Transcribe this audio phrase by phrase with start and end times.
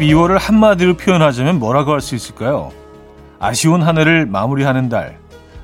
[0.00, 2.72] 12월을 한마디로 표현하자면 뭐라고 할 수 있을까요?
[3.38, 5.18] 아쉬운 한 해를 마무리하는 달,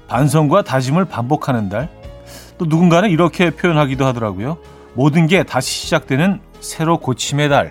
[0.09, 1.89] 반성과 다짐을 반복하는 달,
[2.59, 4.59] 또 누군가는 이렇게 표현하기도 하더라고요.
[4.95, 7.71] 모든 게 다시 시작되는 새로 고침의 달.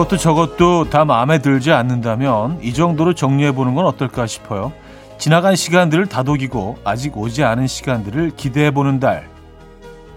[0.00, 4.72] 이것도 저것도 다 마음에 들지 않는다면 이 정도로 정리해보는 건 어떨까 싶어요.
[5.18, 9.28] 지나간 시간들을 다독이고 아직 오지 않은 시간들을 기대해보는 달.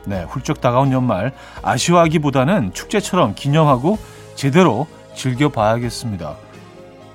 [0.06, 1.34] 네, 훌쩍 다가온 연말
[1.64, 3.98] 아쉬워하기보다는 축제처럼 기념하고
[4.36, 6.38] 제대로 즐겨봐야겠습니다.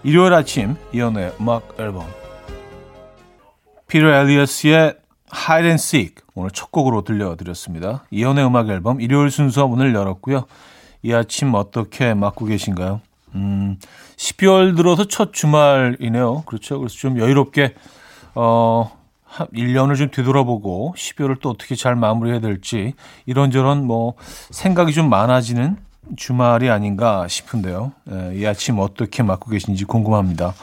[0.03, 2.05] 일요일 아침 이연의 음악 앨범
[3.86, 4.94] 피터 엘리어스의
[5.34, 8.05] Hide and Seek 오늘 첫 곡으로 들려드렸습니다.
[8.10, 10.44] 이연의 음악 앨범 일요일 순서 문을 열었고요.
[11.02, 13.00] 이 아침 어떻게 맞고 계신가요?
[13.34, 13.78] 음,
[14.16, 16.42] 12월 들어서 첫 주말이네요.
[16.46, 16.78] 그렇죠.
[16.78, 17.74] 그래서 좀 여유롭게,
[18.34, 18.91] 어,
[19.54, 22.94] 1년을 좀 되돌아보고 12월을 또 어떻게 잘 마무리해야 될지
[23.26, 24.14] 이런저런 뭐
[24.50, 25.76] 생각이 좀 많아지는
[26.16, 27.92] 주말이 아닌가 싶은데요.
[28.10, 30.54] 예, 이 아침 어떻게 맞고 계신지 궁금합니다.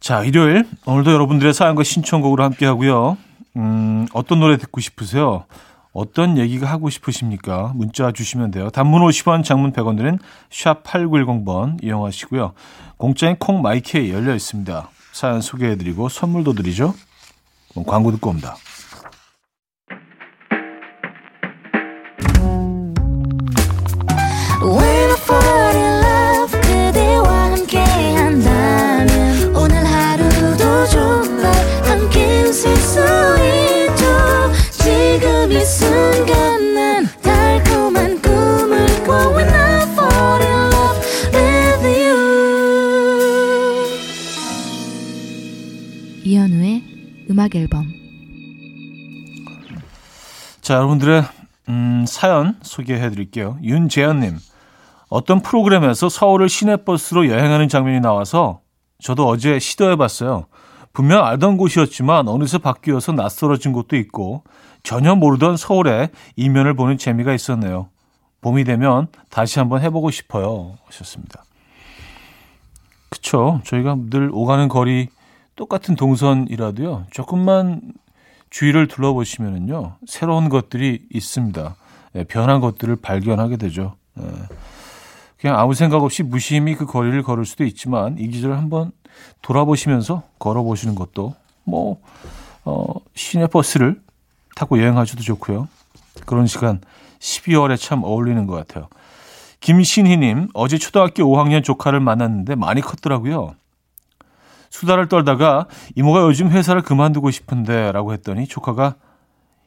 [0.00, 3.16] 자, 일요일 오늘도 여러분들의 사연과 신청곡으로 함께 하고요.
[3.56, 5.44] 음, 어떤 노래 듣고 싶으세요?
[5.92, 7.72] 어떤 얘기가 하고 싶으십니까?
[7.74, 8.70] 문자 주시면 돼요.
[8.70, 10.18] 단문 50원, 장문 100원 드는
[10.50, 12.52] 샵8910번 이용하시고요.
[12.96, 14.88] 공짜인 콩 마이케이 열려 있습니다.
[15.12, 16.94] 사연 소개해드리고 선물도 드리죠.
[17.86, 18.56] 광고 듣고 옵니다.
[50.70, 51.24] 자, 여러분들의
[51.68, 53.58] 음, 사연 소개해 드릴게요.
[53.60, 54.38] 윤재현님.
[55.08, 58.60] 어떤 프로그램에서 서울을 시내버스로 여행하는 장면이 나와서
[59.02, 60.46] 저도 어제 시도해 봤어요.
[60.92, 64.44] 분명 알던 곳이었지만 어느새 바뀌어서 낯설어진 곳도 있고
[64.84, 67.88] 전혀 모르던 서울의 이면을 보는 재미가 있었네요.
[68.40, 70.78] 봄이 되면 다시 한번 해보고 싶어요.
[70.84, 71.42] 하셨습니다.
[73.08, 73.60] 그쵸.
[73.64, 75.08] 저희가 늘 오가는 거리
[75.56, 77.06] 똑같은 동선이라도요.
[77.10, 77.80] 조금만
[78.50, 79.96] 주위를 둘러보시면은요.
[80.06, 81.76] 새로운 것들이 있습니다.
[82.16, 83.94] 예, 변한 것들을 발견하게 되죠.
[84.20, 84.24] 예.
[85.40, 88.92] 그냥 아무 생각 없이 무심히 그 거리를 걸을 수도 있지만 이 기절을 한번
[89.40, 91.34] 돌아보시면서 걸어보시는 것도
[91.64, 92.00] 뭐
[92.64, 92.84] 어,
[93.14, 94.00] 시내 버스를
[94.54, 95.68] 타고 여행하셔도 좋고요.
[96.26, 96.80] 그런 시간
[97.20, 98.88] 12월에 참 어울리는 것 같아요.
[99.60, 103.54] 김신희님 어제 초등학교 5학년 조카를 만났는데 많이 컸더라고요.
[104.70, 105.66] 수다를 떨다가
[105.96, 108.94] 이모가 요즘 회사를 그만두고 싶은데 라고 했더니 조카가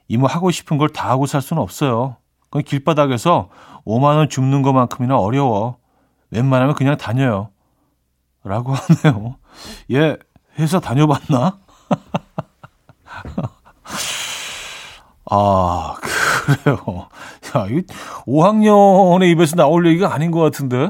[0.08, 2.18] 이모 하고 싶은 걸 다 하고 살 수는 없어요.
[2.46, 3.50] 그건 길바닥에서
[3.86, 5.78] 5만 원 줍는 것만큼이나 어려워.
[6.31, 7.50] 웬만하면 그냥 다녀요.
[8.44, 9.38] 라고 하네요.
[9.91, 10.18] 얘
[10.59, 11.58] 회사 다녀봤나?
[15.30, 17.08] 아, 그래요.
[17.56, 17.81] 야, 이
[18.28, 20.90] 5학년의 입에서 나올 얘기가 아닌 것 같은데.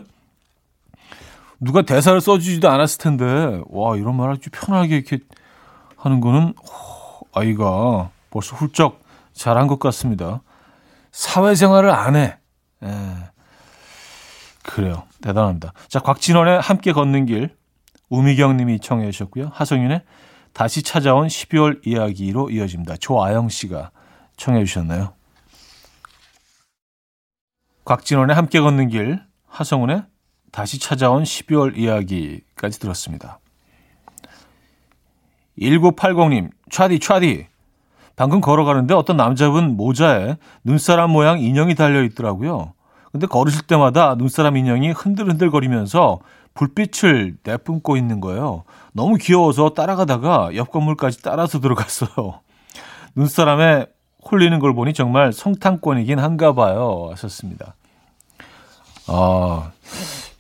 [1.60, 5.20] 누가 대사를 써주지도 않았을 텐데, 와, 이런 말 아주 편하게 이렇게
[5.98, 9.02] 하는 거는, 오, 아이가 벌써 훌쩍
[9.34, 10.42] 잘한 것 같습니다.
[11.12, 12.38] 사회생활을 안 해.
[12.84, 12.90] 예.
[14.64, 15.04] 그래요.
[15.22, 15.74] 대단합니다.
[15.88, 17.56] 자, 곽진원의 함께 걷는 길,
[18.10, 19.50] 우미경 님이 청해 주셨고요.
[19.54, 20.04] 하성윤의
[20.54, 22.98] 다시 찾아온 12월 이야기로 이어집니다.
[22.98, 23.92] 조아영 씨가
[24.38, 25.14] 청해 주셨나요?
[27.86, 30.04] 곽진원의 함께 걷는 길, 하성운의
[30.54, 33.40] 다시 찾아온 12월 이야기까지 들었습니다.
[35.60, 37.48] 1980님, 차디, 차디.
[38.16, 42.74] 방금 걸어가는데 어떤 남자분 모자에 눈사람 모양 인형이 달려 있더라고요.
[43.12, 46.20] 근데 걸으실 때마다 눈사람 인형이 흔들흔들 거리면서
[46.54, 48.64] 불빛을 내뿜고 있는 거예요.
[48.92, 52.42] 너무 귀여워서 따라가다가 옆 건물까지 따라서 들어갔어요.
[53.16, 53.88] 눈사람에
[54.30, 57.08] 홀리는 걸 보니 정말 성탄권이긴 한가 봐요.
[57.10, 57.74] 하셨습니다.
[59.08, 59.72] 아,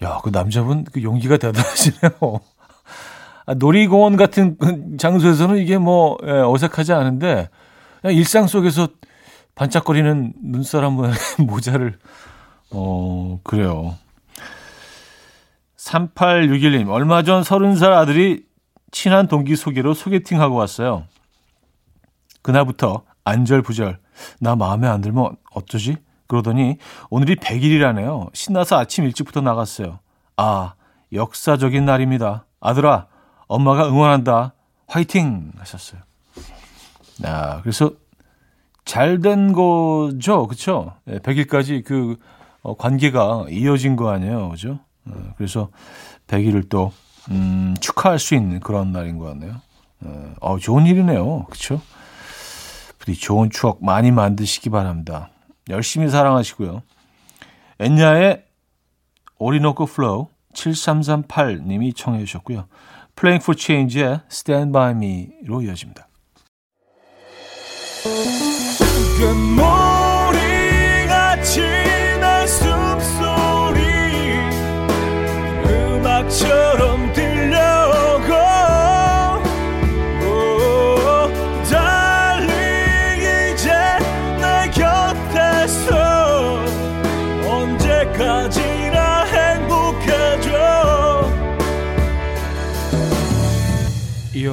[0.03, 2.11] 야, 그 남자분 그 용기가 대단하시네요.
[3.45, 7.49] 아, 놀이공원 같은 그 장소에서는 이게 뭐 예, 어색하지 않은데
[8.01, 8.87] 그냥 일상 속에서
[9.55, 10.97] 반짝거리는 눈사람
[11.39, 11.97] 모자를
[12.71, 13.95] 어 그래요.
[15.77, 18.45] 3861님 얼마 전 30살 아들이
[18.91, 21.05] 친한 동기 소개로 소개팅하고 왔어요.
[22.41, 23.99] 그날부터 안절부절
[24.39, 25.97] 나 마음에 안 들면 어쩌지?
[26.27, 26.77] 그러더니
[27.09, 28.29] 오늘이 100일이라네요.
[28.33, 29.99] 신나서 아침 일찍부터 나갔어요.
[30.37, 30.73] 아,
[31.11, 32.45] 역사적인 날입니다.
[32.59, 33.07] 아들아,
[33.47, 34.53] 엄마가 응원한다.
[34.87, 35.51] 화이팅!
[35.57, 36.01] 하셨어요.
[37.23, 37.91] 아, 그래서
[38.85, 40.47] 잘 된 거죠.
[40.47, 40.93] 그쵸?
[41.07, 42.17] 100일까지 그
[42.61, 44.49] 어, 관계가 이어진 거 아니에요.
[44.49, 44.79] 그죠?
[45.05, 45.69] 어, 그래서
[46.27, 46.93] 100일을 또,
[47.29, 49.55] 음, 축하할 수 있는 그런 날인 것 같네요.
[50.05, 51.45] 어, 어 좋은 일이네요.
[51.49, 51.81] 그쵸?
[52.99, 55.29] 부디 좋은 추억 많이 만드시기 바랍니다.
[55.69, 56.81] 열심히 사랑하시고요.
[57.79, 58.43] 엔야의
[59.37, 62.67] Orinoco Flow 7338님이 청해 주셨고요.
[63.15, 66.07] Playing for Change의 Stand By Me로 이어집니다.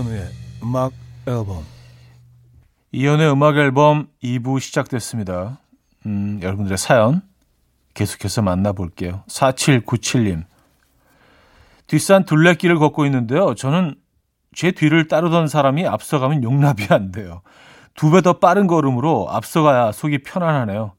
[0.01, 0.29] 이현우의
[0.63, 0.93] 음악
[1.27, 1.65] 앨범
[2.93, 5.59] 이현우의 음악 앨범 2부 시작됐습니다.
[6.07, 7.21] 음, 여러분들의 사연
[7.93, 9.23] 계속해서 만나볼게요.
[9.29, 10.45] 4797님
[11.87, 13.55] 뒷산 둘레길을 걷고 있는데요.
[13.55, 13.95] 저는
[14.55, 17.43] 제 뒤를 따르던 사람이 앞서가면 용납이 안 돼요.
[17.95, 20.93] 두 배 더 빠른 걸음으로 앞서가야 속이 편안하네요.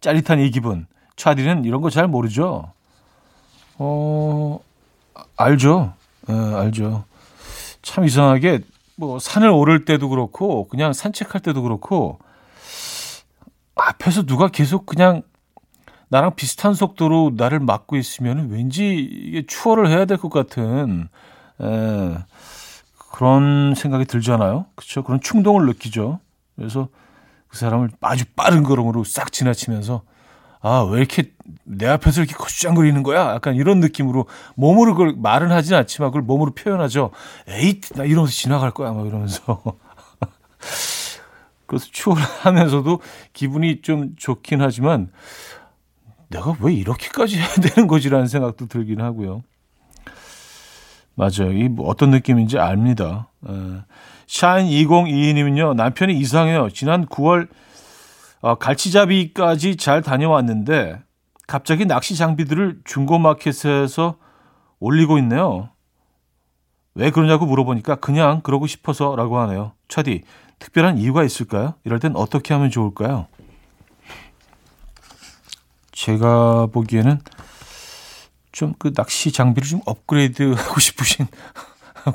[0.00, 0.86] 짜릿한 이 기분.
[1.16, 2.72] 차디는 이런 거 잘 모르죠?
[3.78, 4.60] 어,
[5.36, 5.94] 알죠.
[6.26, 7.04] 네, 알죠.
[7.88, 8.60] 참 이상하게
[8.96, 12.18] 뭐 산을 오를 때도 그렇고 그냥 산책할 때도 그렇고
[13.74, 15.22] 앞에서 누가 계속 그냥
[16.08, 21.08] 나랑 비슷한 속도로 나를 막고 있으면 왠지 이게 추월을 해야 될 것 같은
[21.60, 22.18] 에,
[23.10, 24.66] 그런 생각이 들잖아요.
[24.74, 25.02] 그렇죠?
[25.02, 26.20] 그런 충동을 느끼죠.
[26.56, 26.88] 그래서
[27.48, 30.02] 그 사람을 아주 빠른 걸음으로 싹 지나치면서
[30.60, 31.32] 아, 왜 이렇게
[31.64, 33.34] 내 앞에서 이렇게 거추장거리는 거야?
[33.34, 34.26] 약간 이런 느낌으로
[34.56, 37.10] 몸으로 그걸 말은 하진 않지만 그걸 몸으로 표현하죠.
[37.46, 38.92] 에잇, 나 이러면서 지나갈 거야.
[38.92, 39.62] 막 이러면서.
[41.66, 43.00] 그래서 추월하면서도
[43.34, 45.10] 기분이 좀 좋긴 하지만
[46.28, 49.42] 내가 왜 이렇게까지 해야 되는 거지라는 생각도 들긴 하고요.
[51.14, 51.52] 맞아요.
[51.52, 53.28] 이뭐 어떤 느낌인지 압니다.
[54.26, 56.70] 샤인 2022님은요, 남편이 이상해요.
[56.70, 57.48] 지난 9월
[58.40, 61.02] 어, 갈치잡이까지 잘 다녀왔는데
[61.46, 64.16] 갑자기 낚시 장비들을 중고마켓에서
[64.80, 65.70] 올리고 있네요.
[66.94, 69.72] 왜 그러냐고 물어보니까 그냥 그러고 싶어서라고 하네요.
[69.88, 70.22] 차디,
[70.58, 71.74] 특별한 이유가 있을까요?
[71.84, 73.26] 이럴 땐 어떻게 하면 좋을까요?
[75.92, 77.20] 제가 보기에는
[78.58, 81.26] 좀 그 낚시 장비를 좀 업그레이드 하고 싶으신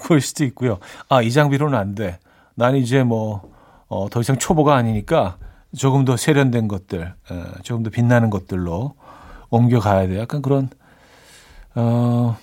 [0.03, 0.79] 그럴 수도 있고요.
[1.07, 2.19] 아, 이 장비로는 안 돼.
[2.55, 3.49] 난 이제 뭐,
[3.87, 5.37] 어, 더 이상 초보가 아니니까
[5.77, 7.13] 조금 더 세련된 것들,
[7.63, 8.95] 조금 더 빛나는 것들로
[9.49, 10.19] 옮겨가야 돼.
[10.19, 10.69] 약간 그런
[11.75, 12.37] 어,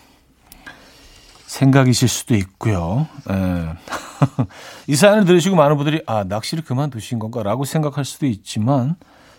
[1.46, 3.06] 생각이실 수도 있고요.
[4.86, 8.96] 이 사연을 들으시고 많은 분들이 아 낚시를 그만두신 건가라고 생각할 수도 있지만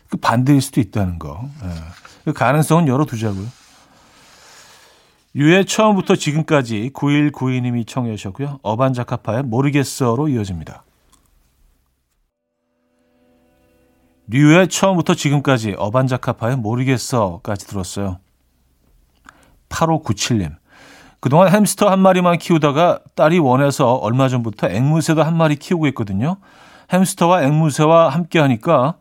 [0.09, 1.49] 그 반대일 수도 있다는 거.
[2.25, 3.47] 그 가능성은 열어두자고요.
[5.35, 8.59] 유해 처음부터 지금까지 9192님이 청해 주셨고요.
[8.63, 10.83] 어반자카파의 모르겠어로 이어집니다.
[14.31, 18.19] 류의 처음부터 지금까지 어반자카파의 모르겠어까지 들었어요.
[19.67, 20.55] 8597님.
[21.19, 26.37] 그동안 햄스터 한 마리만 키우다가 딸이 원해서 얼마 전부터 앵무새도 한 마리 키우고 있거든요.
[26.91, 28.95] 햄스터와 앵무새와 함께 하니까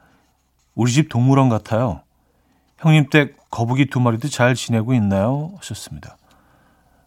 [0.75, 2.03] 우리 집 동물원 같아요.
[2.79, 5.53] 형님 댁 거북이 두 마리도 잘 지내고 있나요?
[5.59, 6.17] 하셨습니다.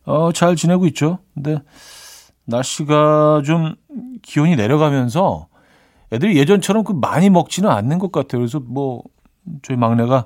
[0.06, 1.20] 어, 잘 지내고 있죠.
[1.34, 1.60] 근데
[2.46, 3.76] 날씨가 좀
[4.22, 5.48] 기온이 내려가면서
[6.14, 8.40] 애들이 예전처럼 그 많이 먹지는 않는 것 같아요.
[8.40, 9.04] 그래서 뭐
[9.62, 10.26] 저희 막내가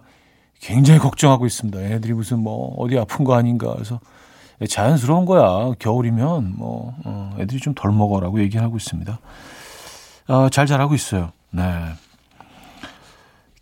[0.60, 1.80] 굉장히 걱정하고 있습니다.
[1.82, 3.72] 애들이 무슨 뭐 어디 아픈 거 아닌가.
[3.74, 4.00] 그래서
[4.68, 5.72] 자연스러운 거야.
[5.80, 9.20] 겨울이면 뭐 어, 애들이 좀 덜 먹어라고 얘기하고 있습니다.
[10.28, 11.32] 아, 잘 자라고 있어요.
[11.52, 11.64] 네.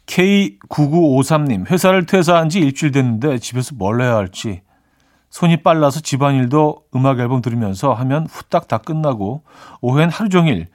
[0.07, 4.61] K9953님, 회사를 퇴사한 지 일주일 됐는데 집에서 뭘 해야 할지
[5.29, 9.43] 손이 빨라서 집안일도 음악 앨범 들으면서 하면 후딱 다 끝나고
[9.81, 10.67] 오후엔 하루 종일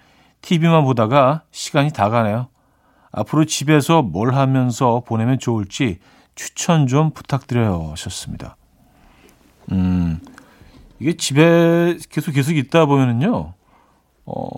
[0.42, 2.48] TV만 보다가 시간이 다 가네요.
[3.12, 5.98] 앞으로 집에서 뭘 하면서 보내면 좋을지
[6.34, 7.88] 추천 좀 부탁드려요.
[7.90, 8.56] 하셨습니다.
[9.72, 10.20] 음,
[10.98, 13.54] 이게 집에 계속 계속 있다 보면은요,
[14.26, 14.52] 어,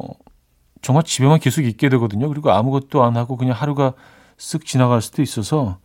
[0.80, 2.28] 정말 집에만 계속 있게 되거든요.
[2.28, 3.94] 그리고 아무것도 안 하고 그냥 하루가
[4.36, 5.78] 쓱 지나갈 수도 있어서,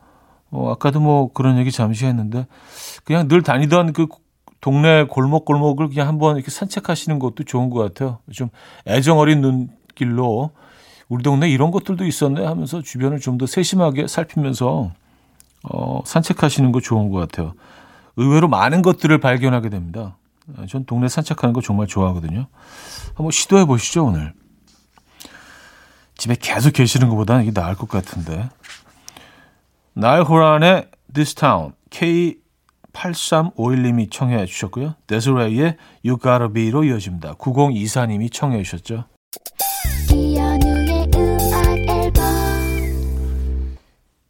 [0.49, 2.47] 어, 아까도 뭐 그런 얘기 잠시 했는데,
[3.03, 4.07] 그냥 늘 다니던 그
[4.59, 8.19] 동네 골목골목을 그냥 한번 이렇게 산책하시는 것도 좋은 것 같아요.
[8.31, 8.49] 좀
[8.87, 10.51] 애정 어린 눈, 길로
[11.09, 14.91] 우리 동네 이런 것들도 있었네 하면서 주변을 좀 더 세심하게 살피면서
[15.63, 17.53] 어, 산책하시는 거 좋은 것 같아요.
[18.15, 20.17] 의외로 많은 것들을 발견하게 됩니다.
[20.57, 22.47] 아, 전 동네 산책하는 거 정말 좋아하거든요.
[23.15, 24.33] 한번 시도해 보시죠, 오늘.
[26.15, 28.49] 집에 계속 계시는 것보다는 이게 나을 것 같은데.
[29.93, 34.95] 나일 호란의 This Town K8351님이 청해 주셨고요.
[35.07, 35.75] 데스레이의
[36.05, 37.33] You Gotta Be로 이어집니다.
[37.35, 39.05] 9024님이 청해 주셨죠.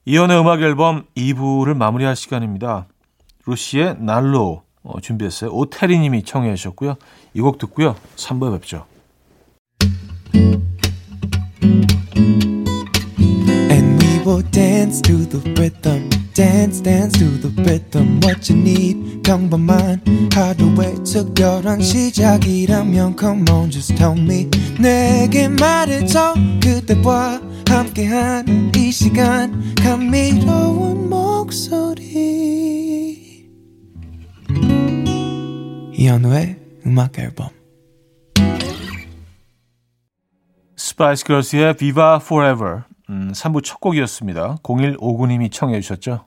[0.10, 2.88] 이연의 음악 앨범 2부를 마무리할 시간입니다.
[3.46, 5.50] 루시의 날로 어, 준비했어요.
[5.52, 6.96] 오태리 님이 청해 주셨고요.
[7.34, 7.94] 이 곡 듣고요.
[8.16, 8.86] 3부에 뵙죠.
[14.27, 16.09] will dance to the rhythm.
[16.35, 20.01] dance dance to the rhythm what you need 평범한
[20.33, 24.49] 하루의 특별한 시작이라면 come on just tell me
[24.81, 31.93] 내게 말해줘 그대와 함께한 이 시간 감미로운 목소리
[35.93, 37.49] 이현우의 음악 앨범
[40.77, 44.58] 스파이스 걸스의 Viva Forever 음, 3부 첫 곡이었습니다.
[44.64, 46.27] 0159님이 청해 주셨죠.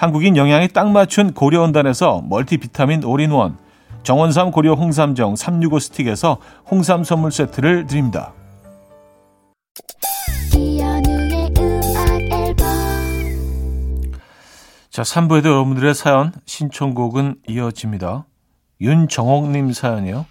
[0.00, 3.58] 한국인 영양에 딱 맞춘 고려원단에서 멀티비타민 올인원,
[4.02, 6.38] 정원삼 고려 홍삼정 365 스틱에서
[6.70, 8.32] 홍삼 선물 세트를 드립니다.
[14.88, 18.24] 자, 3부에도 여러분들의 사연, 신청곡은 이어집니다.
[18.80, 20.24] 윤정옥님 사연이요.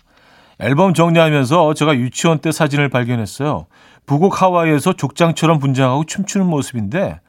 [0.58, 3.68] 앨범 정리하면서 제가 유치원 때 사진을 발견했어요.
[4.08, 7.20] 부곡 하와이에서 족장처럼 분장하고 춤추는 모습인데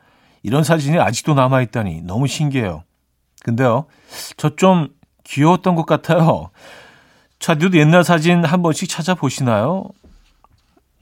[0.42, 2.84] 이런 사진이 아직도 남아있다니 너무 신기해요.
[3.42, 3.86] 근데요,
[4.36, 4.88] 저 좀
[5.24, 6.50] 귀여웠던 것 같아요.
[7.38, 9.84] 차디도 옛날 사진 한 번씩 찾아보시나요?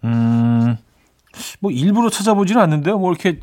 [0.04, 0.76] 음,
[1.60, 2.98] 뭐 일부러 찾아보지는 않는데요.
[2.98, 3.40] 뭐 이렇게,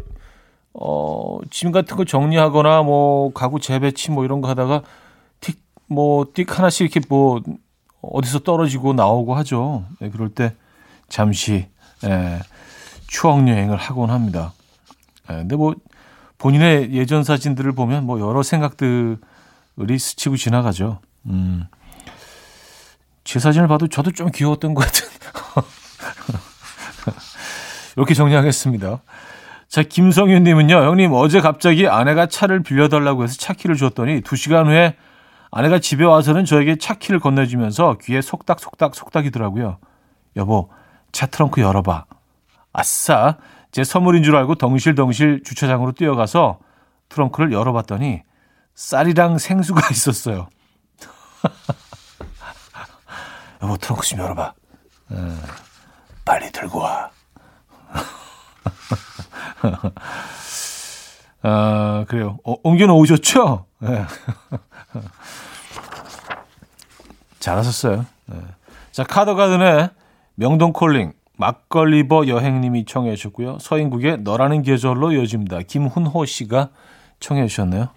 [0.73, 4.83] 어, 짐 같은 거 정리하거나 뭐 가구 재배치 뭐 이런 거 하다가
[5.41, 7.41] 틱, 뭐, 띡 하나씩 이렇게 뭐
[8.01, 9.85] 어디서 떨어지고 나오고 하죠.
[9.99, 10.53] 네, 그럴 때
[11.09, 11.67] 잠시,
[12.05, 12.39] 예,
[13.07, 14.53] 추억 여행을 하곤 합니다.
[15.29, 15.75] 예, 근데 뭐
[16.37, 19.17] 본인의 예전 사진들을 보면 뭐 여러 생각들이
[19.97, 20.99] 스치고 지나가죠.
[21.27, 21.65] 음.
[23.23, 25.07] 제 사진을 봐도 저도 좀 귀여웠던 것 같은.
[27.97, 29.01] 이렇게 정리하겠습니다.
[29.67, 34.95] 자, 김성윤님은요, 형님, 어제 갑자기 아내가 차를 빌려달라고 해서 차키를 줬더니 두 시간 후에
[35.51, 39.77] 아내가 집에 와서는 저에게 차키를 건네주면서 귀에 속닥속닥 속닥이더라고요.
[40.35, 40.69] 여보,
[41.11, 42.05] 차 트렁크 열어봐.
[42.73, 43.37] 아싸!
[43.75, 46.59] 제 선물인 줄 알고 덩실덩실 주차장으로 뛰어가서
[47.09, 48.23] 트렁크를 열어봤더니
[48.73, 50.47] 쌀이랑 생수가 있었어요.
[53.61, 54.53] 여보 트렁크 좀 열어봐.
[55.11, 55.15] 에.
[55.17, 55.35] 예.
[56.23, 57.11] 빨리 들고 와.
[61.43, 62.39] 아, 그래요.
[62.45, 63.65] 어, 옮겨 놓으셨죠?
[63.79, 64.05] 네.
[67.39, 68.05] 잘하셨어요.
[68.27, 68.37] 네.
[68.93, 69.89] 자, 카더가든의
[70.35, 73.59] 명동 콜링, 막걸리버 여행님이 청해 주셨고요.
[73.59, 75.59] 서인국의 너라는 계절로 이어집니다.
[75.63, 76.69] 김훈호 씨가
[77.19, 77.89] 청해 주셨네요.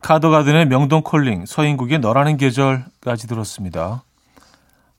[0.00, 4.04] 카더가든의 명동 콜링, 서인국의 너라는 계절까지 들었습니다.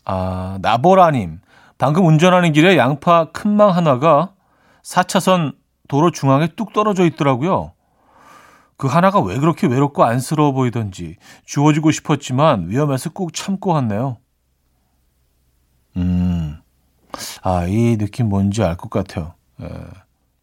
[0.03, 1.39] 아, 나보라님.
[1.77, 4.33] 방금 운전하는 길에 양파 큰 망 하나가
[4.83, 5.55] 4차선
[5.87, 7.73] 도로 중앙에 뚝 떨어져 있더라고요.
[8.77, 14.17] 그 하나가 왜 그렇게 외롭고 안쓰러워 보이던지 주워주고 싶었지만 위험해서 꾹 참고 왔네요.
[15.97, 16.57] 음,
[17.43, 19.33] 아, 이 느낌 뭔지 알 것 같아요.
[19.61, 19.67] 예.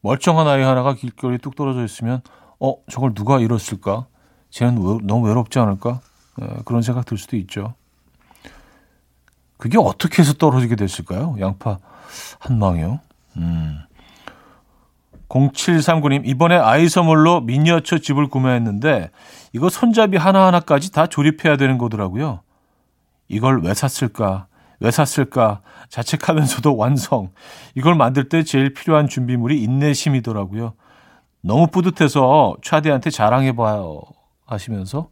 [0.00, 2.22] 멀쩡한 아이 하나가 길거리에 뚝 떨어져 있으면,
[2.58, 4.06] 어, 저걸 누가 잃었을까?
[4.50, 6.00] 쟤는 왜, 너무 외롭지 않을까?
[6.40, 7.74] 예, 그런 생각 들 수도 있죠.
[9.58, 11.36] 그게 어떻게 해서 떨어지게 됐을까요?
[11.40, 11.78] 양파
[12.40, 13.00] 한 망이요.
[13.36, 13.78] 음.
[15.28, 19.10] 0739님, 이번에 아이 선물로 미니어처 집을 구매했는데,
[19.54, 22.40] 이거 손잡이 하나하나까지 다 조립해야 되는 거더라고요.
[23.28, 24.46] 이걸 왜 샀을까?
[24.82, 25.60] 왜 샀을까?
[25.88, 27.30] 자책하면서도 완성.
[27.74, 30.74] 이걸 만들 때 제일 필요한 준비물이 인내심이더라고요.
[31.40, 34.02] 너무 뿌듯해서 차디한테 자랑해봐요.
[34.44, 35.08] 하시면서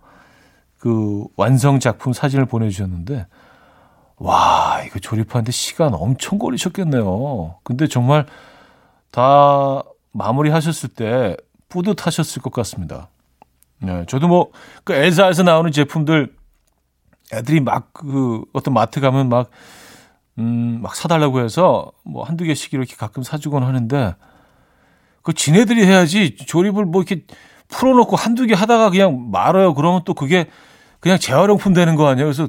[0.77, 3.27] 그 완성 작품 사진을 보내주셨는데,
[4.17, 7.57] 와, 이거 조립하는데 시간 엄청 걸리셨겠네요.
[7.62, 8.27] 근데 정말
[9.11, 11.37] 다 마무리 하셨을 때
[11.69, 13.09] 뿌듯하셨을 것 같습니다.
[13.79, 14.50] 네, 저도 뭐,
[14.85, 16.35] 그 엘사에서 나오는 제품들
[17.33, 19.51] 애들이 막 그 어떤 마트 가면 막,
[20.39, 24.15] 음, 막 사달라고 해서 뭐 한두 개씩 이렇게 가끔 사주곤 하는데
[25.23, 27.25] 그 지네들이 해야지 조립을 뭐 이렇게
[27.69, 29.75] 풀어놓고 한두 개 하다가 그냥 말아요.
[29.75, 30.49] 그러면 또 그게
[31.00, 32.26] 그냥 재활용품 되는 거 아니에요.
[32.26, 32.49] 그래서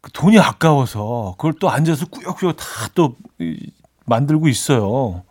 [0.00, 3.16] 그 돈이 아까워서 그걸 또 앉아서 꾸역꾸역 다 또
[4.04, 5.22] 만들고 있어요.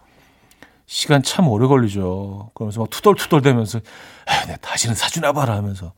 [0.87, 2.51] 시간 참 오래 걸리죠.
[2.53, 5.93] 그러면서 막 투덜투덜 대면서, 에, 내 다시는 사주나 봐라 하면서.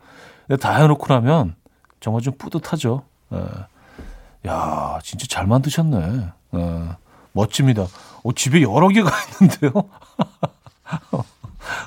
[0.48, 1.56] 근데 다 해놓고 나면
[2.04, 3.04] 정말 좀 뿌듯하죠.
[3.32, 3.38] 에.
[3.38, 4.50] 예.
[4.50, 5.98] 야, 진짜 잘 만드셨네.
[5.98, 6.60] 에.
[6.60, 6.90] 예.
[7.32, 7.84] 멋집니다.
[8.24, 9.10] 어, 집에 여러 개가
[9.42, 9.72] 있는데요.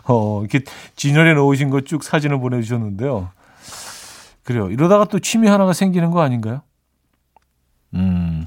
[0.09, 0.61] 어, 이렇게
[0.97, 3.29] 진열해 놓으신 거 쭉 사진을 보내주셨는데요.
[4.43, 4.71] 그래요.
[4.71, 6.63] 이러다가 또 취미 하나가 생기는 거 아닌가요?
[7.93, 8.47] 음.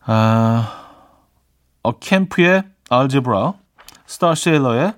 [0.00, 0.88] 아,
[1.84, 3.54] 어, 캠프의 알제브라,
[4.06, 4.94] 스타쉐일러의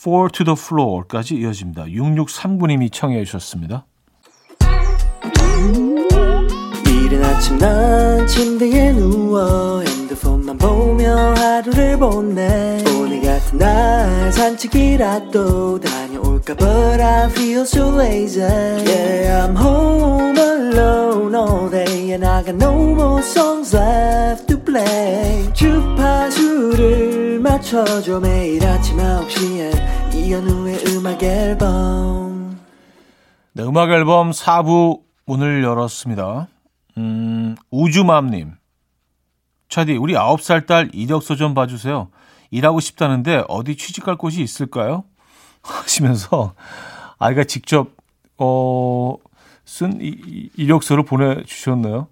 [0.00, 1.84] Four to the Floor까지 이어집니다.
[1.84, 3.84] 6639님이 청해 주셨습니다.
[6.86, 17.02] 이른 아침 난 침대에 누워 핸드폰만 보며 하루를 보내 오늘 같은 날 산책이라도 다녀올까 But
[17.02, 23.20] I feel so lazy Yeah I'm home alone all day And I got no more
[23.22, 32.58] songs left play 주파수를 맞춰줘 매일 아침 9시에 이현우의 음악 앨범
[33.52, 36.48] 네, 음악 앨범 4부 문을 열었습니다.
[36.98, 38.52] 음, 우주맘님.
[39.68, 42.10] 차디, 우리 9살 딸 이력서 좀 봐주세요.
[42.50, 45.04] 일하고 싶다는데 어디 취직할 곳이 있을까요?
[45.62, 46.54] 하시면서
[47.18, 47.88] 아이가 직접,
[48.38, 49.16] 어,
[49.64, 52.06] 쓴 이, 이력서를 보내주셨네요.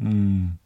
[0.00, 0.58] 음.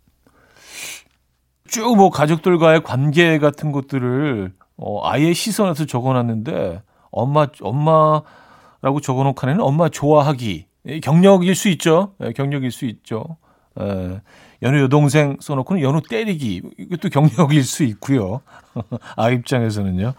[1.69, 9.89] 쭉 뭐 가족들과의 관계 같은 것들을 어, 아이의 시선에서 적어놨는데 엄마, 엄마라고 적어놓고 하는 엄마
[9.89, 10.67] 좋아하기.
[11.03, 12.13] 경력일 수 있죠.
[12.23, 13.37] 예, 경력일 수 있죠.
[13.81, 14.21] 에,
[14.63, 18.41] 연우 여동생 써놓고는 연우 때리기 이것도 경력일 수 있고요.
[19.17, 20.15] 아 입장에서는요.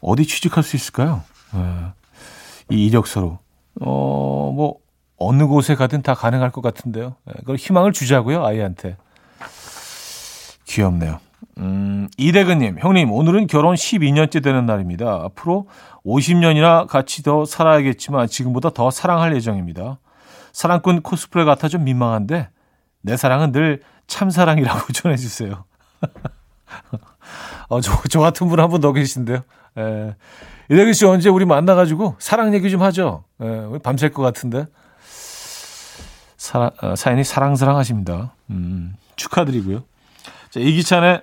[0.00, 1.22] 어디 취직할 수 있을까요?
[1.54, 3.38] 에, 이 이력서로
[3.80, 4.76] 어뭐
[5.16, 7.16] 어느 곳에 가든 다 가능할 것 같은데요.
[7.28, 8.96] 에, 그걸 희망을 주자고요 아이한테.
[10.68, 11.18] 귀엽네요.
[11.58, 15.22] 음, 이대근님, 형님, 오늘은 결혼 12년째 되는 날입니다.
[15.24, 15.66] 앞으로
[16.04, 19.98] 50년이나 같이 더 살아야겠지만 지금보다 더 사랑할 예정입니다.
[20.52, 22.48] 사랑꾼 코스프레 같아 좀 민망한데
[23.02, 25.64] 내 사랑은 늘 참사랑이라고 전해주세요.
[27.68, 29.40] 어, 저, 저 같은 분 한 분 더 계신데요.
[29.78, 30.16] 예.
[30.70, 33.24] 이대근 씨 언제 우리 만나가지고 사랑 얘기 좀 하죠.
[33.42, 34.66] 예, 밤샐 것 같은데.
[36.36, 38.34] 사, 어, 사연이 사랑사랑 하십니다.
[38.50, 39.82] 음, 축하드리고요.
[40.50, 41.22] 자, 이기찬의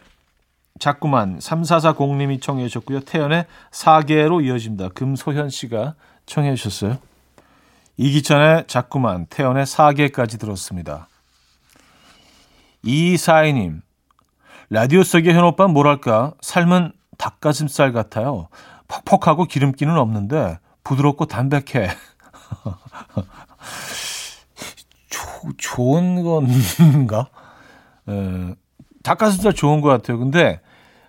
[0.79, 2.99] 자꾸만 3440님이 청해 주셨고요.
[3.01, 4.89] 태연의 사계로 이어집니다.
[4.89, 6.99] 금소현 씨가 청해 주셨어요.
[7.97, 11.07] 이기찬의 자꾸만, 태연의 사계까지 들었습니다.
[12.83, 13.81] 이사이님,
[14.69, 18.49] 라디오 속의 현오빠 뭐랄까, 삶은 닭가슴살 같아요.
[18.87, 21.89] 퍽퍽하고 기름기는 없는데 부드럽고 담백해.
[25.09, 27.29] 조, 좋은 건가?
[28.07, 28.55] 에,
[29.05, 30.17] 닭가슴살 좋은 것 같아요.
[30.19, 30.59] 근데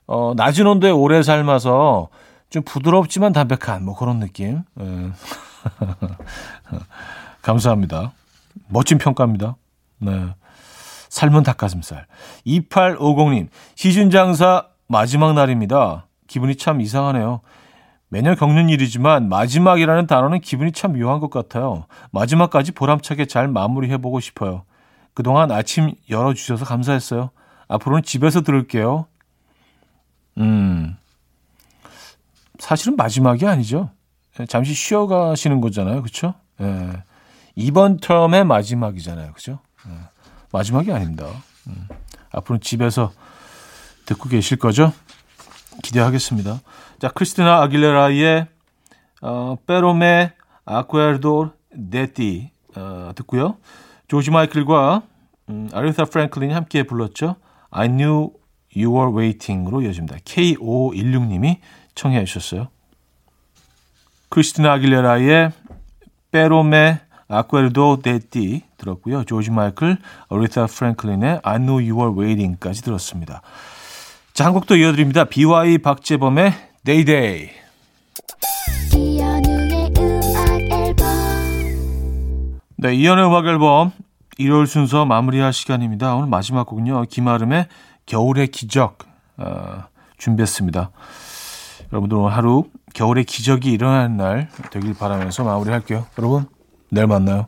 [0.06, 2.08] 어, 낮은 온도에 오래 삶아서
[2.50, 4.62] 좀 부드럽지만 담백한 뭐 그런 느낌.
[4.78, 4.82] 에.
[7.42, 8.12] 감사합니다.
[8.68, 9.56] 멋진 평가입니다.
[9.98, 10.34] 네.
[11.08, 12.06] 삶은 닭가슴살.
[12.46, 16.06] 2850님, 시즌 장사 마지막 날입니다.
[16.26, 17.40] 기분이 참 이상하네요.
[18.08, 21.86] 매년 겪는 일이지만 마지막이라는 단어는 기분이 참 묘한 것 같아요.
[22.12, 24.62] 마지막까지 보람차게 잘 마무리해보고 싶어요.
[25.14, 27.30] 그동안 아침 열어주셔서 감사했어요.
[27.68, 29.06] 앞으로는 집에서 들을게요.
[30.38, 30.96] 음,
[32.58, 33.90] 사실은 마지막이 아니죠.
[34.48, 36.02] 잠시 쉬어가시는 거잖아요.
[36.02, 36.34] 그쵸?
[36.60, 37.02] 예.
[37.54, 39.32] 이번 term의 마지막이잖아요.
[39.32, 39.60] 그죠?
[39.88, 39.92] 예.
[40.52, 41.26] 마지막이 아닙니다.
[41.68, 41.88] 음.
[42.32, 43.12] 앞으로는 집에서
[44.04, 44.92] 듣고 계실 거죠?
[45.82, 46.60] 기대하겠습니다.
[47.00, 48.46] 자, 크리스티나 아길레라의
[49.22, 50.32] 어, Pero Me
[50.64, 51.52] Acuerdo
[51.90, 53.56] de Ti 어, 듣고요.
[54.08, 55.02] 조지 마이클과
[55.48, 57.36] 음, 아리사 프랭클린이 함께 불렀죠.
[57.76, 58.30] I knew
[58.74, 60.16] you were waiting으로 이어집니다.
[60.24, 61.58] K516님이
[61.94, 62.68] 청해 주셨어요.
[64.30, 65.52] 크리스티나 아길레라의
[66.30, 69.24] 페로메 아쿠에르도 데티 들었고요.
[69.24, 73.42] 조지 마이클, 어리타 프랭클린의 I know you are waiting까지 들었습니다.
[74.32, 75.24] 자, 한 곡도 이어드립니다.
[75.24, 76.52] BY 박재범의
[76.84, 77.50] Day Day.
[82.78, 83.92] 네, 이연의 음악 앨범
[84.38, 86.14] 1월 순서 마무리할 시간입니다.
[86.14, 87.04] 오늘 마지막 곡은요.
[87.08, 87.68] 김아름의
[88.06, 88.98] 겨울의 기적
[89.38, 89.84] 어,
[90.18, 90.90] 준비했습니다.
[91.92, 96.06] 여러분들 오늘 하루 겨울의 기적이 일어나는 날 되길 바라면서 마무리할게요.
[96.18, 96.46] 여러분
[96.90, 97.46] 내일 만나요.